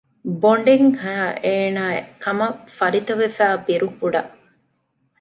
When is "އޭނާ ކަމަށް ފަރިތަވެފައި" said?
1.43-3.57